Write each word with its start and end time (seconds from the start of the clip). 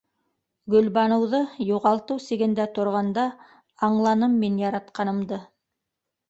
Гөлбаныуҙы 0.75 1.41
юғалтыу 1.71 2.21
сигендә 2.27 2.65
торғанда 2.79 3.27
аңланым 3.89 4.35
мин 4.45 4.57
яратҡанымды. 4.65 5.41